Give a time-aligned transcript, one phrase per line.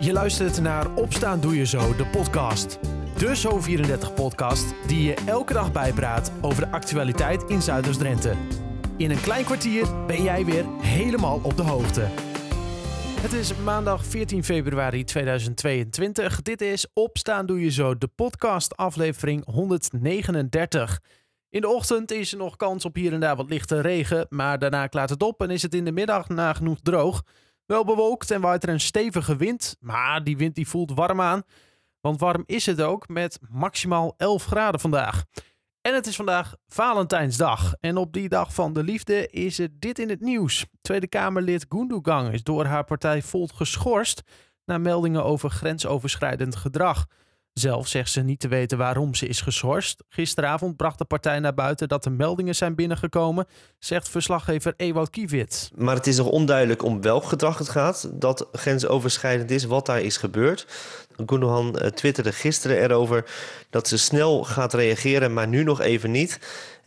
[0.00, 2.78] Je luistert naar Opstaan Doe Je Zo, de podcast.
[3.16, 8.34] De Zo34-podcast die je elke dag bijpraat over de actualiteit in Zuiders-Drenthe.
[8.96, 12.00] In een klein kwartier ben jij weer helemaal op de hoogte.
[13.20, 16.42] Het is maandag 14 februari 2022.
[16.42, 21.00] Dit is Opstaan Doe Je Zo, de podcast aflevering 139.
[21.50, 24.58] In de ochtend is er nog kans op hier en daar wat lichte regen, maar
[24.58, 27.22] daarna klaart het op en is het in de middag nagenoeg droog.
[27.68, 31.42] Wel bewolkt en waait er een stevige wind, maar die wind die voelt warm aan.
[32.00, 35.24] Want warm is het ook met maximaal 11 graden vandaag.
[35.80, 37.74] En het is vandaag Valentijnsdag.
[37.80, 40.66] En op die dag van de liefde is er dit in het nieuws.
[40.80, 44.22] Tweede Kamerlid Gundogan is door haar partij Volt geschorst
[44.64, 47.06] na meldingen over grensoverschrijdend gedrag.
[47.58, 50.02] Zelf zegt ze niet te weten waarom ze is geschorst.
[50.08, 53.46] Gisteravond bracht de partij naar buiten dat er meldingen zijn binnengekomen,
[53.78, 55.70] zegt verslaggever Ewout Kiewit.
[55.74, 60.00] Maar het is nog onduidelijk om welk gedrag het gaat dat grensoverschrijdend is, wat daar
[60.00, 60.66] is gebeurd.
[61.26, 63.24] Gundogan eh, twitterde gisteren erover
[63.70, 66.38] dat ze snel gaat reageren, maar nu nog even niet.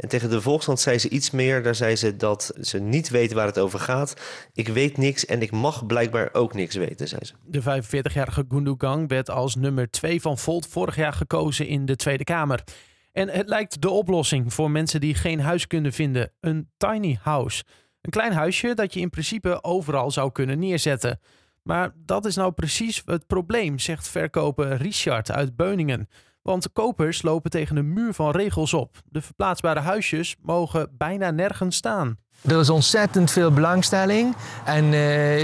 [0.02, 1.64] En tegen de Volkskrant zei ze iets meer.
[1.64, 4.14] Daar zei ze dat ze niet weet waar het over gaat.
[4.54, 7.34] Ik weet niks en ik mag blijkbaar ook niks weten, zei ze.
[7.46, 12.24] De 45-jarige Gundogan werd als nummer 2 van Volt vorig jaar gekozen in de Tweede
[12.24, 12.64] Kamer.
[13.12, 16.32] En het lijkt de oplossing voor mensen die geen huis kunnen vinden.
[16.40, 17.64] Een tiny house.
[18.02, 21.20] Een klein huisje dat je in principe overal zou kunnen neerzetten.
[21.64, 26.10] Maar dat is nou precies het probleem, zegt verkoper Richard uit Beuningen.
[26.42, 28.98] Want kopers lopen tegen een muur van regels op.
[29.10, 32.18] De verplaatsbare huisjes mogen bijna nergens staan.
[32.42, 34.36] Er is ontzettend veel belangstelling.
[34.66, 34.92] En uh,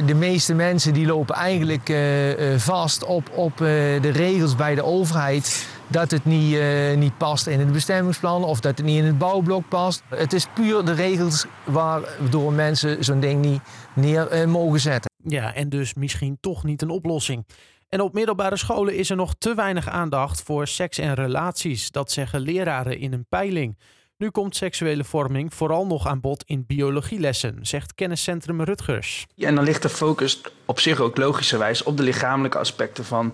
[0.08, 4.84] de meeste mensen die lopen eigenlijk uh, uh, vast op, op de regels bij de
[4.84, 5.68] overheid.
[5.88, 6.60] Dat het niet,
[6.96, 10.04] niet past in het bestemmingsplan of dat het niet in het bouwblok past.
[10.10, 13.62] Het is puur de regels waardoor mensen zo'n ding niet
[13.94, 15.12] neer mogen zetten.
[15.24, 17.46] Ja, en dus misschien toch niet een oplossing.
[17.90, 21.92] En op middelbare scholen is er nog te weinig aandacht voor seks en relaties.
[21.92, 23.78] Dat zeggen leraren in een peiling.
[24.18, 29.26] Nu komt seksuele vorming vooral nog aan bod in biologielessen, zegt kenniscentrum Rutgers.
[29.36, 33.34] Ja, en dan ligt de focus op zich ook logischerwijs op de lichamelijke aspecten van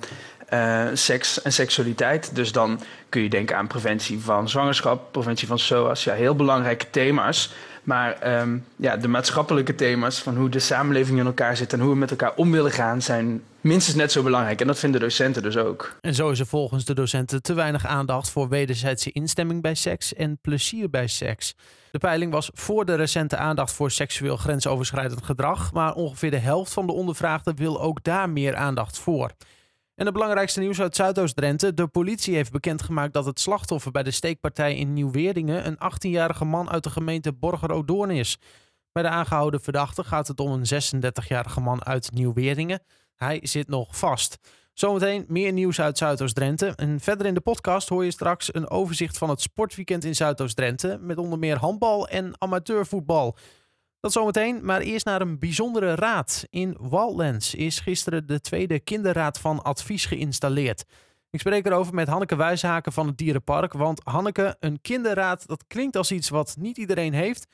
[0.53, 2.35] uh, seks en seksualiteit.
[2.35, 2.79] Dus dan
[3.09, 6.03] kun je denken aan preventie van zwangerschap, preventie van SOAS.
[6.03, 7.53] Ja, heel belangrijke thema's.
[7.83, 11.89] Maar um, ja, de maatschappelijke thema's van hoe de samenleving in elkaar zit en hoe
[11.89, 14.61] we met elkaar om willen gaan, zijn minstens net zo belangrijk.
[14.61, 15.97] En dat vinden docenten dus ook.
[16.01, 20.13] En zo is er volgens de docenten te weinig aandacht voor wederzijdse instemming bij seks
[20.13, 21.55] en plezier bij seks.
[21.91, 26.73] De peiling was voor de recente aandacht voor seksueel grensoverschrijdend gedrag, maar ongeveer de helft
[26.73, 29.31] van de ondervraagden wil ook daar meer aandacht voor.
[29.95, 31.73] En het belangrijkste nieuws uit Zuidoost-Drenthe.
[31.73, 36.69] De politie heeft bekendgemaakt dat het slachtoffer bij de steekpartij in Nieuw-Weerdingen een 18-jarige man
[36.69, 38.37] uit de gemeente Borger-Odoorn is.
[38.91, 42.83] Bij de aangehouden verdachte gaat het om een 36-jarige man uit Nieuw-Weerdingen.
[43.15, 44.37] Hij zit nog vast.
[44.73, 46.73] Zometeen meer nieuws uit Zuidoost-Drenthe.
[46.75, 50.97] En verder in de podcast hoor je straks een overzicht van het sportweekend in Zuidoost-Drenthe.
[51.01, 53.37] Met onder meer handbal en amateurvoetbal.
[54.03, 56.45] Dat zometeen, maar eerst naar een bijzondere raad.
[56.49, 60.85] In Wildlands is gisteren de tweede kinderraad van advies geïnstalleerd.
[61.29, 63.73] Ik spreek erover met Hanneke Wijshaken van het Dierenpark.
[63.73, 67.47] Want Hanneke, een kinderraad, dat klinkt als iets wat niet iedereen heeft.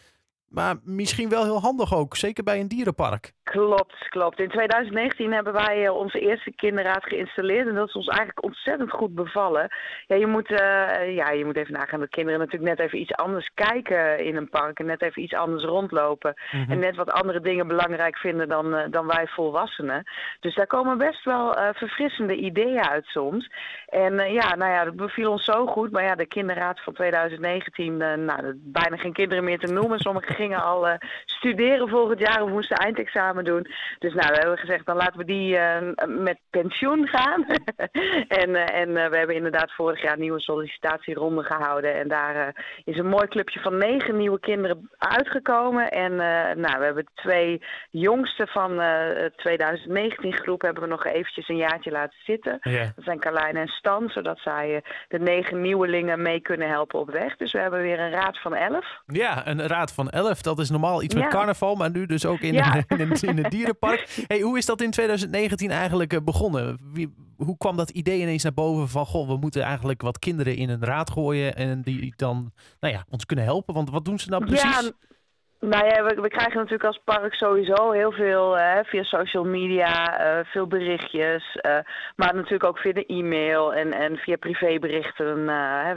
[0.47, 3.33] Maar misschien wel heel handig ook, zeker bij een dierenpark.
[3.51, 4.39] Klopt, klopt.
[4.39, 7.67] In 2019 hebben wij eh, onze eerste kinderraad geïnstalleerd.
[7.67, 9.67] En dat is ons eigenlijk ontzettend goed bevallen.
[10.07, 13.13] Ja, je moet, uh, ja, je moet even nagaan dat kinderen natuurlijk net even iets
[13.13, 14.79] anders kijken in een park.
[14.79, 16.33] En net even iets anders rondlopen.
[16.51, 16.71] Mhm.
[16.71, 20.03] En net wat andere dingen belangrijk vinden dan, uh, dan wij volwassenen.
[20.39, 23.51] Dus daar komen best wel verfrissende ideeën uit soms.
[23.85, 25.91] En ja, nou ja, dat beviel ons zo goed.
[25.91, 29.99] Maar ja, de kinderraad van 2019, nou, bijna geen kinderen meer te noemen.
[29.99, 30.87] Sommigen gingen al
[31.25, 33.67] studeren volgend jaar of moesten eindexamen doen.
[33.99, 35.77] Dus nou, we hebben gezegd, dan laten we die uh,
[36.07, 37.45] met pensioen gaan.
[38.41, 41.95] en uh, en uh, we hebben inderdaad vorig jaar een nieuwe sollicitatieronde gehouden.
[41.95, 45.91] En daar is een mooi clubje van negen nieuwe kinderen uitgekomen.
[45.91, 46.15] En
[46.59, 51.91] nou, we hebben twee jongste van de 2019 groep hebben we nog eventjes een jaartje
[51.91, 52.57] laten zitten.
[52.61, 52.91] Ja.
[52.95, 57.37] Dat zijn Carlijn en Stan, zodat zij de negen nieuwelingen mee kunnen helpen op weg.
[57.37, 58.85] Dus we hebben weer een raad van elf.
[59.05, 60.41] Ja, een raad van elf.
[60.41, 62.75] Dat is normaal iets met carnaval, maar nu dus ook in, ja.
[62.87, 64.23] in, in, in het dierenpark.
[64.27, 66.79] Hey, hoe is dat in 2019 eigenlijk eh, begonnen?
[66.93, 69.05] Wie, hoe kwam dat idee ineens naar boven van...
[69.05, 71.55] goh, we moeten eigenlijk wat kinderen in een raad gooien...
[71.55, 73.73] en die dan nou ja, ons kunnen helpen?
[73.73, 74.81] Want wat doen ze nou precies?
[74.81, 74.91] Ja,
[75.61, 80.21] Nou ja, we, we, krijgen natuurlijk als park sowieso heel veel uh, via social media,
[80.21, 81.57] uh, veel berichtjes.
[81.61, 81.77] Uh,
[82.15, 85.49] maar natuurlijk ook via de e-mail en, en via privéberichten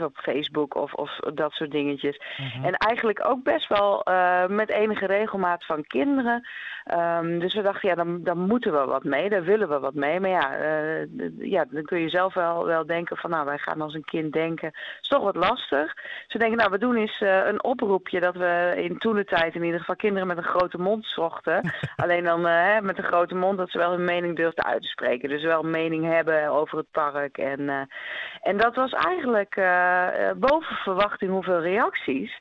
[0.03, 2.19] op Facebook of, of dat soort dingetjes.
[2.35, 2.65] -hmm.
[2.65, 4.05] En eigenlijk ook best wel
[4.47, 6.47] met enige regelmaat van kinderen.
[7.21, 9.93] Um, dus we dachten, ja, dan, dan moeten we wat mee, daar willen we wat
[9.93, 10.19] mee.
[10.19, 10.55] Maar ja,
[11.37, 14.33] ja dan kun je zelf wel, wel denken van, nou, wij gaan als een kind
[14.33, 14.71] denken.
[15.01, 15.93] Is toch wat lastig.
[15.93, 19.52] Dus we denken, nou, we doen eens een oproepje dat we in toen de tijd
[19.55, 21.73] in ieder geval kinderen met een grote mond zochten.
[22.03, 24.87] Alleen dan uh, met een grote mond dat ze wel hun mening durfden uit te
[24.87, 25.29] spreken.
[25.29, 27.37] Dus wel een mening hebben over het park.
[27.37, 27.81] En, uh,
[28.41, 32.37] en dat was eigenlijk uh, boven verwachting hoeveel reacties.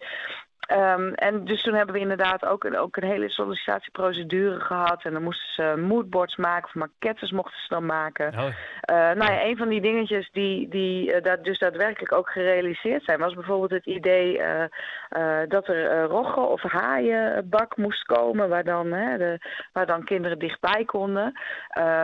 [0.76, 5.04] Um, en dus toen hebben we inderdaad ook een, ook een hele sollicitatieprocedure gehad.
[5.04, 8.32] En dan moesten ze moodboards maken, of maquettes mochten ze dan maken.
[8.38, 8.44] Oh.
[8.44, 8.50] Uh,
[8.90, 13.18] nou ja, een van die dingetjes die, die uh, dat dus daadwerkelijk ook gerealiseerd zijn,
[13.18, 14.64] was bijvoorbeeld het idee uh,
[15.48, 19.38] dat er roggen of haaienbak moest komen, waar dan, de,
[19.72, 21.32] waar dan kinderen dichtbij konden.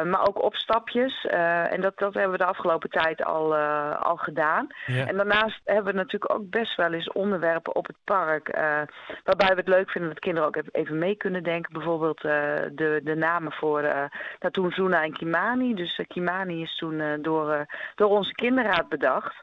[0.05, 1.27] maar ook opstapjes.
[1.71, 3.57] en dat, dat hebben we de afgelopen tijd al,
[3.97, 4.67] al gedaan.
[4.87, 5.07] Ja.
[5.07, 8.49] En daarnaast hebben we natuurlijk ook best wel eens onderwerpen op het park.
[8.59, 8.81] Uh,
[9.25, 11.73] waarbij we het leuk vinden dat kinderen ook even mee kunnen denken.
[11.73, 12.33] Bijvoorbeeld uh,
[12.73, 14.05] de, de namen voor uh,
[14.51, 15.75] toen Zuna en Kimani.
[15.75, 19.37] Dus Kimani is toen door, door onze kinderraad bedacht.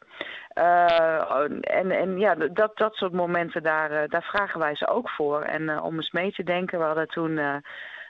[1.62, 5.42] en, en ja, dat, dat soort momenten, daar, daar vragen wij ze ook voor.
[5.42, 7.62] En om eens mee te denken, we hadden toen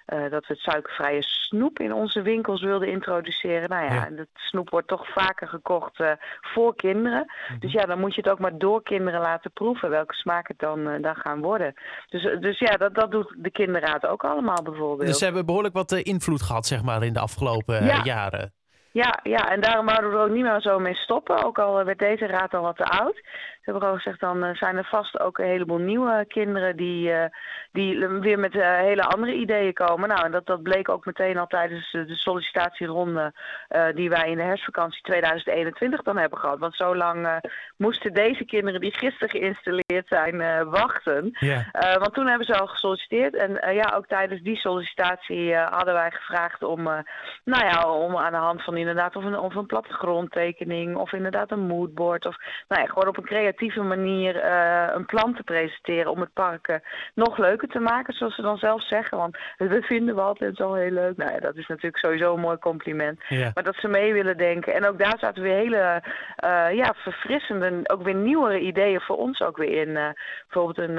[0.06, 3.70] dat we het suikervrije snoep in onze winkels wilden introduceren.
[3.70, 4.10] Nou ja, ja.
[4.10, 6.12] dat snoep wordt toch vaker gekocht uh,
[6.42, 7.20] voor kinderen.
[7.20, 7.60] Mm -hmm.
[7.60, 10.60] Dus ja, dan moet je het ook maar door kinderen laten proeven welke smaak het
[10.60, 11.74] dan, uh, dan gaan worden.
[12.10, 15.08] Dus, dus ja, dat, dat doet de kinderraad ook allemaal bijvoorbeeld.
[15.08, 18.02] Dus ze hebben behoorlijk wat invloed gehad, zeg maar, in de afgelopen ja.
[18.04, 18.54] jaren.
[18.92, 21.44] Ja, ja, en daarom wouden we er ook niet meer zo mee stoppen.
[21.44, 23.22] Ook al werd deze raad al wat te oud.
[23.66, 27.10] Ze hebben al gezegd, dan uh, zijn er vast ook een heleboel nieuwe kinderen die,
[27.10, 27.26] uh,
[27.72, 30.10] die weer met uh, hele andere ideeën komen.
[30.10, 33.34] Nou, en dat, dat bleek ook meteen al tijdens de sollicitatieronde
[33.94, 36.60] die wij in de herfstvakantie 2021 dan hebben gehad.
[36.60, 37.42] Want zo lang
[37.78, 41.38] moesten deze kinderen die gisteren geïnstalleerd zijn wachten.
[41.40, 41.98] Yeah.
[41.98, 43.36] want toen hebben ze al gesolliciteerd.
[43.36, 46.84] En ja, ook tijdens die sollicitatie hadden wij gevraagd om,
[47.44, 51.52] nou ja, om aan de hand van inderdaad of een, of een plattegrondtekening of inderdaad
[51.52, 52.26] een moodboard.
[52.26, 56.34] Of nou ja, gewoon op een creatieve manier uh, een plan te presenteren om het
[56.34, 56.76] park uh,
[57.14, 59.18] nog leuker te maken, zoals ze dan zelf zeggen.
[59.18, 61.18] Want we vinden we altijd zo heel leuk.
[61.18, 63.20] Nou ja, dat is natuurlijk sowieso een mooi compliment.
[63.28, 63.52] Ja.
[63.54, 64.74] Maar dat ze mee willen denken.
[64.74, 66.04] En ook daar zaten weer hele
[66.46, 70.14] uh, ja, verfrissende, ook weer nieuwere ideeën voor ons ook weer in.
[70.48, 70.96] bijvoorbeeld een,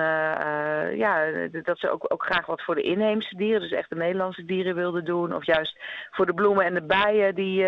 [0.96, 1.24] ja,
[1.62, 4.74] dat ze ook, ook graag wat voor de inheemse dieren, dus echt de Nederlandse dieren
[4.74, 5.34] wilden doen.
[5.34, 5.78] Of juist
[6.10, 7.62] voor de bloemen en de bijen die,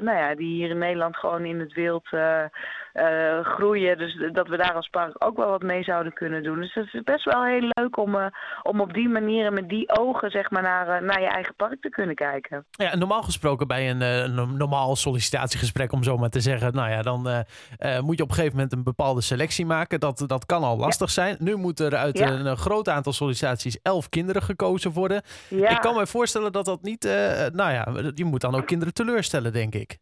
[0.00, 2.08] nou ja, die hier in Nederland gewoon in het wild
[2.94, 3.98] uh, groeien.
[3.98, 6.60] Dus dat we daar als park ook wel wat mee zouden kunnen doen.
[6.60, 8.26] Dus het is best wel heel leuk om, uh,
[8.62, 11.54] om op die manier en met die ogen zeg maar, naar, uh, naar je eigen
[11.54, 12.66] park te kunnen kijken.
[12.70, 17.44] Ja, normaal gesproken bij een, normaal sollicitatiegesprek, om zo maar te zeggen, nou ja, dan
[18.00, 20.00] moet je op een gegeven moment een bepaalde selectie maken.
[20.00, 21.12] Dat, dat kan al lastig ja.
[21.12, 21.36] zijn.
[21.38, 22.30] Nu moeten er uit ja.
[22.30, 25.22] een groot aantal sollicitaties elf kinderen gekozen worden.
[25.48, 25.68] Ja.
[25.68, 27.04] Ik kan me voorstellen dat dat niet,
[27.52, 29.98] nou ja, je moet dan ook kinderen teleurstellen, denk ik.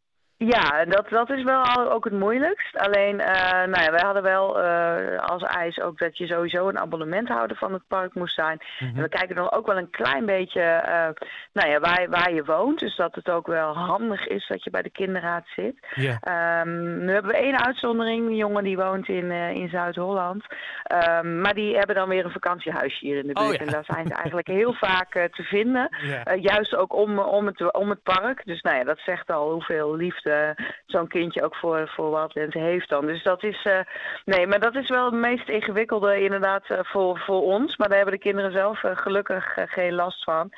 [0.47, 2.79] Ja, dat, dat is wel ook het moeilijkst.
[2.79, 6.79] Alleen, uh, nou ja, wij hadden wel uh, als eis ook dat je sowieso een
[6.79, 8.61] abonnementhouder van het park moest zijn.
[8.79, 8.97] Mm -hmm.
[8.97, 12.45] En we kijken dan ook wel een klein beetje uh, nou ja, waar, waar je
[12.45, 12.79] woont.
[12.79, 15.87] Dus dat het ook wel handig is dat je bij de kinderraad zit.
[15.95, 16.61] Yeah.
[16.63, 18.27] Um, nu hebben we één uitzondering.
[18.27, 20.45] Een jongen die woont in, in Zuid-Holland.
[21.19, 23.47] Um, maar die hebben dan weer een vakantiehuisje hier in de buurt.
[23.47, 23.59] Oh, ja.
[23.59, 25.97] En daar zijn ze eigenlijk heel vaak te vinden.
[26.03, 26.43] Yeah.
[26.43, 28.45] juist ook om, om, het, om het park.
[28.45, 30.32] Dus nou ja, dat zegt al hoeveel liefde
[30.87, 33.07] zo'n kindje ook voor, voor Wildlands heeft dan.
[33.07, 33.79] Dus dat is, uh,
[34.25, 37.77] nee, maar dat is wel het meest ingewikkelde inderdaad uh, voor, voor ons.
[37.77, 40.53] Maar daar hebben de kinderen zelf gelukkig geen last van.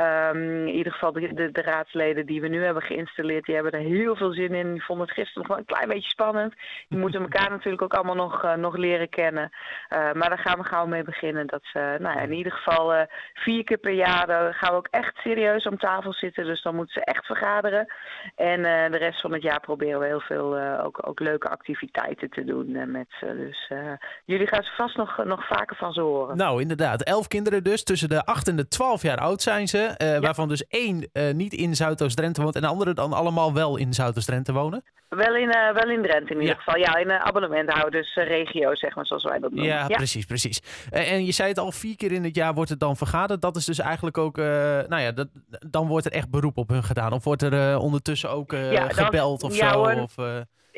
[0.00, 3.72] Um, in ieder geval de, de, de, raadsleden die we nu hebben geïnstalleerd, die hebben
[3.72, 4.72] er heel veel zin in.
[4.72, 6.54] Die vonden het gisteren nog wel een klein beetje spannend.
[6.88, 9.50] Die moeten elkaar natuurlijk ook allemaal nog, nog leren kennen.
[9.88, 11.46] maar daar gaan we gauw mee beginnen.
[11.46, 15.16] Dat ze, nou ja, in ieder geval vier keer per jaar gaan we ook echt
[15.16, 16.44] serieus om tafel zitten.
[16.44, 17.92] Dus dan moeten ze echt vergaderen.
[18.36, 22.30] En de rest van het jaar proberen we heel veel uh, ook, ook leuke activiteiten
[22.30, 23.34] te doen uh, met ze.
[23.36, 23.92] Dus uh,
[24.24, 26.36] jullie gaan ze vast nog, nog vaker van ze horen.
[26.36, 27.02] Nou, inderdaad.
[27.02, 27.82] Elf kinderen dus.
[27.82, 29.94] Tussen de acht en de twaalf jaar oud zijn ze.
[29.96, 30.20] Ja.
[30.20, 34.52] Waarvan dus één niet in Zuidoost-Drenthe woont en de andere dan allemaal wel in Zuidoost-Drenthe
[34.52, 34.84] wonen.
[35.08, 36.62] Wel in, uh, wel in Drenthe in ieder ja.
[36.62, 36.76] geval.
[36.76, 39.68] Ja, in uh, abonnementhouders-regio, zeg maar, zoals wij dat noemen.
[39.68, 39.96] Ja, ja.
[39.96, 40.62] precies, precies.
[40.90, 43.42] En je zei het al, vier keer in het jaar wordt het dan vergaderd.
[43.42, 45.28] Dat is dus eigenlijk ook, nou ja, dat,
[45.70, 47.12] dan wordt er echt beroep op hun gedaan.
[47.12, 49.78] Of wordt er ondertussen ook ja, gebeld of ja, zo?
[49.78, 49.94] Hoor.
[49.94, 50.14] Of,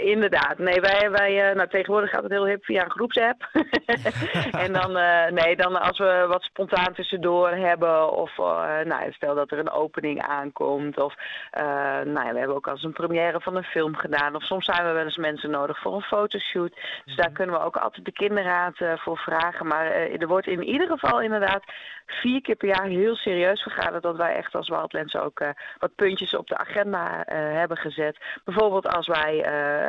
[0.01, 0.59] Inderdaad.
[0.59, 3.49] Nee, wij, wij nou, tegenwoordig gaat het heel hip via een groepsapp.
[4.65, 4.93] en dan,
[5.35, 8.37] nee, dan als we wat spontaan tussendoor hebben of
[8.85, 11.15] nou, stel dat er een opening aankomt of
[12.05, 14.87] nou ja, we hebben ook als een première van een film gedaan of soms zijn
[14.87, 16.75] we wel eens mensen nodig voor een fotoshoot.
[17.05, 17.35] Dus daar mhm.
[17.35, 19.67] kunnen we ook altijd de kinderraad voor vragen.
[19.67, 21.65] Maar er wordt in ieder geval inderdaad
[22.07, 25.45] vier keer per jaar heel serieus vergaderd dat wij echt als Wildlands ook
[25.79, 28.19] wat puntjes op de agenda hebben gezet.
[28.45, 29.45] Bijvoorbeeld als wij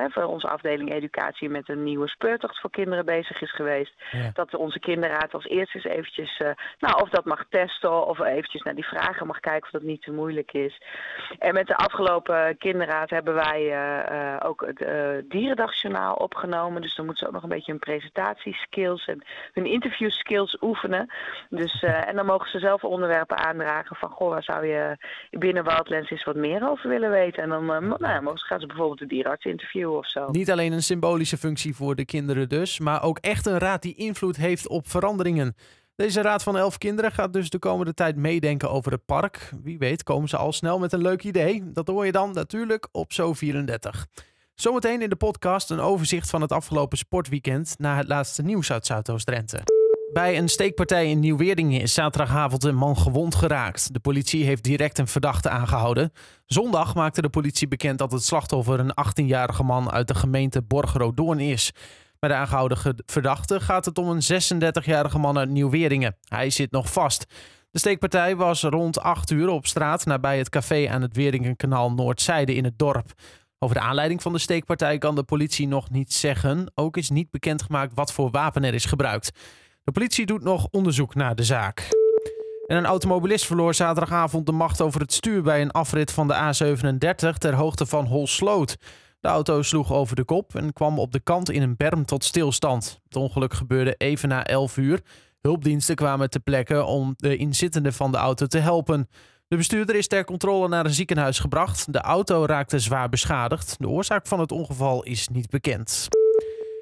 [0.10, 3.93] voor onze afdeling educatie met een nieuwe speurtocht voor kinderen bezig is geweest.
[4.34, 6.41] Dat onze kinderraad als eerste eens eventjes,
[6.79, 10.01] nou of dat mag testen of eventjes naar die vragen mag kijken of dat niet
[10.01, 10.81] te moeilijk is.
[11.39, 13.60] En met de afgelopen kinderraad hebben wij
[14.43, 14.79] ook het
[15.29, 16.81] dierendagjournaal opgenomen.
[16.81, 21.13] Dus dan moeten ze ook nog een beetje hun presentatieskills en hun interview skills oefenen.
[21.50, 24.98] Dus, en dan mogen ze zelf onderwerpen aandragen van goh, waar zou je
[25.29, 27.43] binnen Wildlands eens wat meer over willen weten.
[27.43, 29.80] En dan nou ja, mogen, gaan ze bijvoorbeeld de dierenarts interviewen
[30.31, 33.95] Niet alleen een symbolische functie voor de kinderen dus, maar ook echt een raad die
[33.95, 35.55] invloed heeft op veranderingen.
[35.95, 39.51] Deze raad van elf kinderen gaat dus de komende tijd meedenken over het park.
[39.63, 41.71] Wie weet komen ze al snel met een leuk idee.
[41.73, 44.07] Dat hoor je dan natuurlijk op Zo 34.
[44.55, 48.85] Zometeen in de podcast een overzicht van het afgelopen sportweekend na het laatste nieuws uit
[48.85, 49.80] Zuidoost-Drenthe.
[50.13, 53.94] Bij een steekpartij in Nieuw-Weerdingen is zaterdagavond een man gewond geraakt.
[53.94, 56.12] De politie heeft direct een verdachte aangehouden.
[56.46, 61.39] Zondag maakte de politie bekend dat het slachtoffer een 18-jarige man uit de gemeente Borgeroodoorn
[61.39, 61.72] is.
[62.20, 64.44] Bij de aangehouden verdachte gaat het om een
[64.84, 66.18] 36-jarige man uit Nieuw-Weerdingen.
[66.27, 67.25] Hij zit nog vast.
[67.72, 72.53] De steekpartij was rond 8 uur op straat nabij het café aan het Weerdingenkanaal Noordzijde
[72.53, 73.12] in het dorp.
[73.60, 76.72] Over de aanleiding van de steekpartij kan de politie nog niets zeggen.
[76.75, 79.32] Ook is niet bekendgemaakt wat voor wapen er is gebruikt.
[79.83, 81.88] De politie doet nog onderzoek naar de zaak.
[82.67, 86.33] En een automobilist verloor zaterdagavond de macht over het stuur bij een afrit van de
[86.33, 88.77] A37 ter hoogte van Holsloot.
[89.19, 92.23] De auto sloeg over de kop en kwam op de kant in een berm tot
[92.23, 93.00] stilstand.
[93.03, 95.01] Het ongeluk gebeurde even na 11 uur.
[95.41, 99.09] Hulpdiensten kwamen ter plekke om de inzittenden van de auto te helpen.
[99.47, 101.93] De bestuurder is ter controle naar een ziekenhuis gebracht.
[101.93, 103.75] De auto raakte zwaar beschadigd.
[103.79, 106.07] De oorzaak van het ongeval is niet bekend.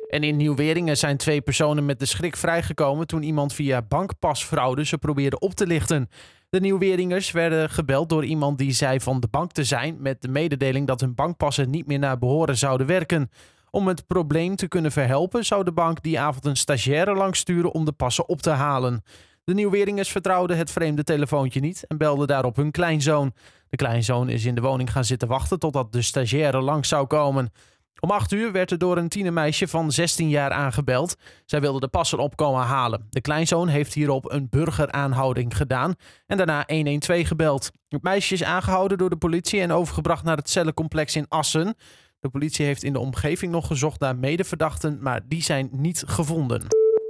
[0.09, 4.97] En in Nieuw-Weringen zijn twee personen met de schrik vrijgekomen toen iemand via bankpasfraude ze
[4.97, 6.09] probeerde op te lichten.
[6.49, 10.27] De Nieuw-Weringers werden gebeld door iemand die zei van de bank te zijn met de
[10.27, 13.29] mededeling dat hun bankpassen niet meer naar behoren zouden werken.
[13.71, 17.73] Om het probleem te kunnen verhelpen zou de bank die avond een stagiaire langs sturen
[17.73, 19.03] om de passen op te halen.
[19.43, 23.33] De Nieuw-Weringers vertrouwden het vreemde telefoontje niet en belden daarop hun kleinzoon.
[23.69, 27.51] De kleinzoon is in de woning gaan zitten wachten totdat de stagiaire langs zou komen.
[27.99, 31.15] Om 8 uur werd er door een tienermeisje van 16 jaar aangebeld.
[31.45, 33.07] Zij wilde de passer opkomen halen.
[33.09, 35.95] De kleinzoon heeft hierop een burgeraanhouding gedaan
[36.27, 37.71] en daarna 112 gebeld.
[37.87, 41.75] Het meisje is aangehouden door de politie en overgebracht naar het cellencomplex in Assen.
[42.19, 46.67] De politie heeft in de omgeving nog gezocht naar medeverdachten, maar die zijn niet gevonden.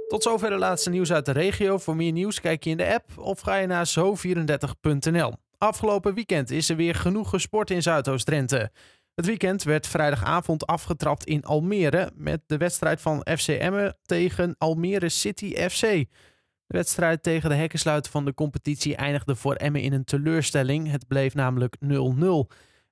[0.08, 1.78] Tot zover de laatste nieuws uit de regio.
[1.78, 5.32] Voor meer nieuws kijk je in de app of ga je naar zo34.nl.
[5.58, 8.70] Afgelopen weekend is er weer genoeg gesport in Zuidoost-Drenthe.
[9.14, 15.08] Het weekend werd vrijdagavond afgetrapt in Almere met de wedstrijd van FC Emmen tegen Almere
[15.08, 15.80] City FC.
[15.80, 20.90] De wedstrijd tegen de hekkensluiter van de competitie eindigde voor Emmen in een teleurstelling.
[20.90, 21.88] Het bleef namelijk 0-0.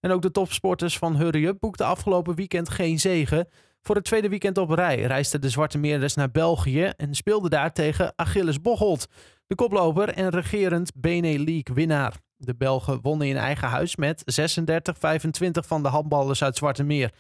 [0.01, 3.49] En ook de topsporters van Hurry Up boekten afgelopen weekend geen zegen.
[3.83, 7.73] Voor het tweede weekend op rij reisden de Zwarte Meerders naar België en speelden daar
[7.73, 9.07] tegen Achilles Bocholt,
[9.47, 12.17] de koploper en regerend Bene League winnaar.
[12.41, 17.13] De Belgen wonnen in eigen huis met 36-25 van de handballers uit Zwarte Meer.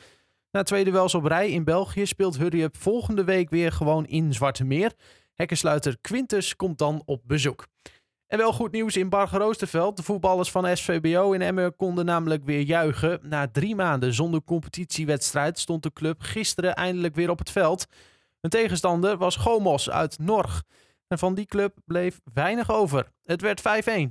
[0.50, 4.32] Na twee duels op rij in België speelt Hurry Up volgende week weer gewoon in
[4.32, 4.92] Zwarte Meer.
[5.34, 7.66] Hekkensluiter Quintus komt dan op bezoek.
[8.26, 9.96] En wel goed nieuws in Bargeroosterveld.
[9.96, 13.20] De voetballers van SVBO in Emmen konden namelijk weer juichen.
[13.22, 17.87] Na drie maanden zonder competitiewedstrijd stond de club gisteren eindelijk weer op het veld.
[18.40, 20.62] Een tegenstander was Gomos uit Norg.
[21.09, 23.12] En van die club bleef weinig over.
[23.25, 23.62] Het werd 5-1.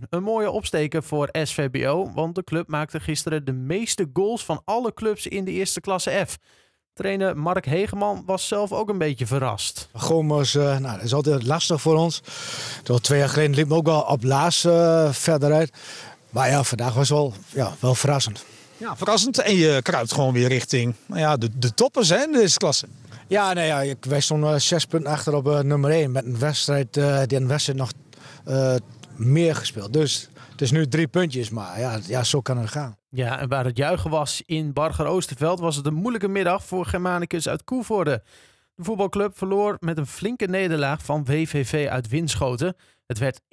[0.10, 4.94] Een mooie opsteken voor SVBO, want de club maakte gisteren de meeste goals van alle
[4.94, 6.38] clubs in de eerste klasse F.
[6.94, 9.90] Trainer Mark Hegeman was zelf ook een beetje verrast.
[9.94, 12.22] Gomos, uh, nou, dat is altijd lastig voor ons.
[12.84, 15.72] Door twee jaar geleden liep ook wel op laas uh, verder uit.
[16.30, 18.46] Maar ja, vandaag was wel, ja, wel verrassend.
[18.78, 19.40] Ja, verrassend.
[19.40, 22.88] En je kruipt gewoon weer richting nou ja, de, de toppers hè, in deze klasse.
[23.28, 26.12] Ja, nee, ja, wij stonden zes punten achter op uh, nummer 1.
[26.12, 27.92] Met een wedstrijd, uh, die een wedstrijd nog
[29.16, 29.94] meer gespeeld.
[29.94, 32.98] Dus het is nu drie puntjes, maar ja, ja, zo kan het gaan.
[33.10, 36.86] Ja, en waar het juichen was in Barger Oosterveld, was het een moeilijke middag voor
[36.86, 38.24] Germanicus uit Koevoorde.
[38.76, 42.76] De voetbalclub verloor met een flinke nederlaag van WVV uit Winschoten.
[43.06, 43.44] Het werd 1-4.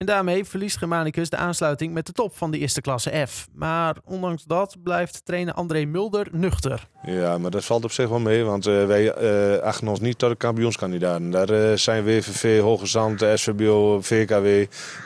[0.00, 3.48] En daarmee verliest Germanicus de aansluiting met de top van de eerste klasse F.
[3.54, 6.88] Maar ondanks dat blijft trainer André Mulder nuchter.
[7.02, 10.18] Ja, maar dat valt op zich wel mee, want uh, wij uh, achten ons niet
[10.18, 11.30] tot de kampioenskandidaten.
[11.30, 14.44] Daar uh, zijn WVV, Hoge Zand, SVBO, VKW,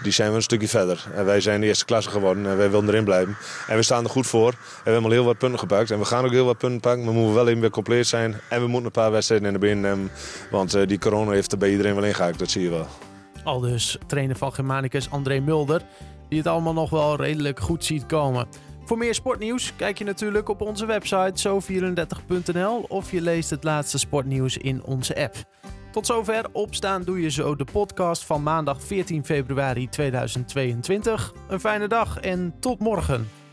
[0.03, 1.07] die zijn we een stukje verder.
[1.15, 3.37] En wij zijn de eerste klasse geworden en wij willen erin blijven.
[3.69, 4.49] En we staan er goed voor.
[4.51, 5.91] En we hebben al heel wat punten gepakt.
[5.91, 7.05] En we gaan ook heel wat punten pakken.
[7.05, 8.41] Maar we moeten wel even weer compleet zijn.
[8.49, 10.11] En we moeten een paar wedstrijden in de benen nemen.
[10.51, 12.87] Want die corona heeft er bij iedereen wel ingehaakt, dat zie je wel.
[13.45, 15.83] Al dus trainer van Germanicus André Mulder,
[16.29, 18.47] die het allemaal nog wel redelijk goed ziet komen.
[18.85, 23.99] Voor meer sportnieuws kijk je natuurlijk op onze website zo34.nl of je leest het laatste
[23.99, 25.35] sportnieuws in onze app.
[25.93, 31.35] Tot zover opstaan doe je zo de podcast van maandag 14 februari 2022.
[31.49, 33.44] Een fijne dag en tot morgen.